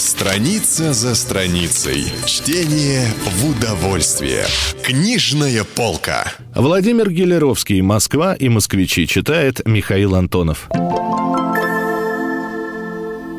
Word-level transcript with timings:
Страница 0.00 0.94
за 0.94 1.14
страницей. 1.14 2.04
Чтение 2.24 3.06
в 3.26 3.50
удовольствие. 3.50 4.46
Книжная 4.82 5.62
полка. 5.62 6.24
Владимир 6.54 7.10
Гелеровский 7.10 7.82
«Москва 7.82 8.32
и 8.32 8.48
москвичи» 8.48 9.06
читает 9.06 9.60
Михаил 9.66 10.14
Антонов. 10.14 10.70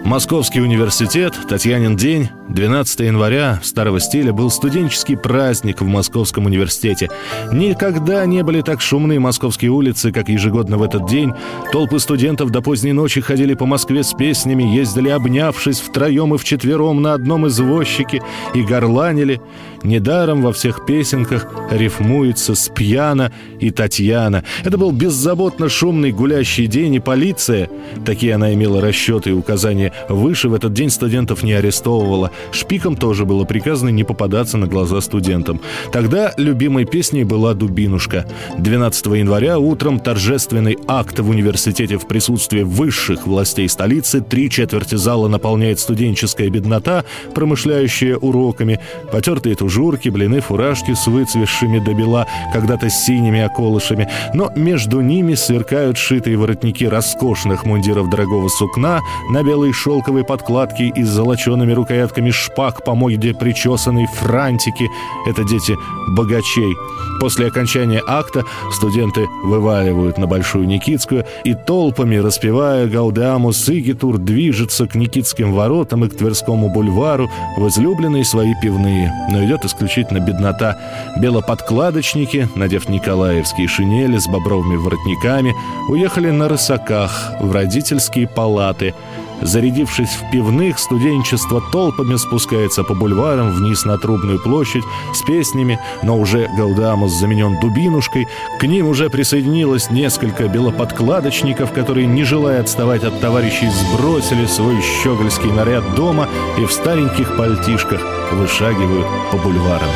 Московский 0.05 0.61
университет, 0.61 1.33
Татьянин 1.49 1.97
день, 1.97 2.29
12 2.51 2.99
января 2.99 3.59
старого 3.63 4.01
стиля 4.01 4.33
был 4.33 4.51
студенческий 4.51 5.15
праздник 5.15 5.79
в 5.79 5.85
Московском 5.85 6.47
университете. 6.47 7.09
Никогда 7.51 8.25
не 8.25 8.43
были 8.43 8.61
так 8.61 8.81
шумны 8.81 9.19
московские 9.21 9.71
улицы, 9.71 10.11
как 10.11 10.27
ежегодно 10.27 10.77
в 10.77 10.83
этот 10.83 11.07
день. 11.07 11.31
Толпы 11.71 11.99
студентов 11.99 12.49
до 12.49 12.61
поздней 12.61 12.91
ночи 12.91 13.21
ходили 13.21 13.53
по 13.53 13.65
Москве 13.65 14.03
с 14.03 14.13
песнями, 14.13 14.63
ездили 14.63 15.07
обнявшись 15.07 15.79
втроем 15.79 16.35
и 16.35 16.37
вчетвером 16.37 17.01
на 17.01 17.13
одном 17.13 17.47
извозчике 17.47 18.21
и 18.53 18.63
горланили. 18.63 19.39
Недаром 19.83 20.41
во 20.41 20.51
всех 20.51 20.85
песенках 20.85 21.47
рифмуется 21.71 22.53
с 22.53 22.69
пьяна 22.69 23.31
и 23.59 23.71
Татьяна. 23.71 24.43
Это 24.63 24.77
был 24.77 24.91
беззаботно 24.91 25.69
шумный 25.69 26.11
гулящий 26.11 26.67
день, 26.67 26.95
и 26.95 26.99
полиция, 26.99 27.69
такие 28.05 28.35
она 28.35 28.53
имела 28.53 28.81
расчеты 28.81 29.31
и 29.31 29.33
указания, 29.33 29.91
выше 30.07 30.49
в 30.49 30.53
этот 30.53 30.73
день 30.73 30.89
студентов 30.89 31.43
не 31.43 31.53
арестовывала. 31.53 32.31
Шпикам 32.51 32.95
тоже 32.95 33.25
было 33.25 33.45
приказано 33.45 33.89
не 33.89 34.03
попадаться 34.03 34.57
на 34.57 34.67
глаза 34.67 35.01
студентам. 35.01 35.61
Тогда 35.91 36.33
любимой 36.37 36.85
песней 36.85 37.23
была 37.23 37.53
«Дубинушка». 37.53 38.25
12 38.57 39.05
января 39.07 39.59
утром 39.59 39.99
торжественный 39.99 40.77
акт 40.87 41.19
в 41.19 41.29
университете 41.29 41.97
в 41.97 42.07
присутствии 42.07 42.63
высших 42.63 43.27
властей 43.27 43.69
столицы. 43.69 44.21
Три 44.21 44.49
четверти 44.49 44.95
зала 44.95 45.27
наполняет 45.27 45.79
студенческая 45.79 46.49
беднота, 46.49 47.05
промышляющая 47.33 48.17
уроками. 48.17 48.79
Потертые 49.11 49.55
тужурки, 49.55 50.09
блины, 50.09 50.41
фуражки 50.41 50.93
с 50.93 51.07
выцвевшими 51.07 51.79
до 51.79 51.93
бела, 51.93 52.27
когда-то 52.53 52.89
синими 52.89 53.43
околышами. 53.43 54.09
Но 54.33 54.51
между 54.55 55.01
ними 55.01 55.35
сверкают 55.35 55.97
шитые 55.97 56.37
воротники 56.37 56.83
роскошных 56.83 57.65
мундиров 57.65 58.09
дорогого 58.09 58.49
сукна 58.49 59.01
на 59.29 59.43
белой 59.43 59.73
шелковой 59.73 60.23
подкладке 60.23 60.87
и 60.87 61.03
с 61.03 61.09
золочеными 61.09 61.73
рукоятками 61.73 62.30
шпаг 62.31 62.83
по 62.83 62.95
моде 62.95 63.33
причесанной 63.33 64.07
франтики. 64.07 64.89
Это 65.27 65.43
дети 65.43 65.75
богачей. 66.09 66.73
После 67.19 67.47
окончания 67.47 68.01
акта 68.07 68.43
студенты 68.71 69.27
вываливают 69.43 70.17
на 70.17 70.25
Большую 70.25 70.67
Никитскую 70.67 71.25
и 71.43 71.53
толпами, 71.53 72.15
распевая 72.15 72.87
«Гаудеамус 72.87 73.69
Игитур», 73.69 74.17
движется 74.17 74.87
к 74.87 74.95
Никитским 74.95 75.53
воротам 75.53 76.03
и 76.03 76.09
к 76.09 76.17
Тверскому 76.17 76.69
бульвару 76.69 77.29
в 77.57 77.67
излюбленные 77.67 78.25
свои 78.25 78.53
пивные. 78.61 79.13
Но 79.29 79.45
идет 79.45 79.65
исключительно 79.65 80.19
беднота. 80.19 80.79
Белоподкладочники, 81.19 82.49
надев 82.55 82.89
николаевские 82.89 83.67
шинели 83.67 84.17
с 84.17 84.27
бобровыми 84.27 84.77
воротниками, 84.77 85.53
уехали 85.89 86.31
на 86.31 86.49
рысаках 86.49 87.33
в 87.39 87.51
родительские 87.51 88.27
палаты– 88.27 88.95
Зарядившись 89.41 90.09
в 90.09 90.29
пивных, 90.31 90.79
студенчество 90.79 91.61
толпами 91.71 92.15
спускается 92.15 92.83
по 92.83 92.93
бульварам 92.93 93.51
вниз 93.51 93.85
на 93.85 93.97
Трубную 93.97 94.39
площадь 94.39 94.83
с 95.13 95.21
песнями, 95.23 95.79
но 96.03 96.17
уже 96.17 96.47
Гаудамус 96.55 97.11
заменен 97.11 97.59
дубинушкой. 97.59 98.27
К 98.59 98.63
ним 98.67 98.87
уже 98.87 99.09
присоединилось 99.09 99.89
несколько 99.89 100.47
белоподкладочников, 100.47 101.71
которые, 101.71 102.07
не 102.07 102.23
желая 102.23 102.61
отставать 102.61 103.03
от 103.03 103.19
товарищей, 103.19 103.69
сбросили 103.69 104.45
свой 104.45 104.81
щегольский 104.81 105.51
наряд 105.51 105.95
дома 105.95 106.27
и 106.57 106.65
в 106.65 106.71
стареньких 106.71 107.35
пальтишках 107.37 108.01
вышагивают 108.31 109.07
по 109.31 109.37
бульварам. 109.37 109.89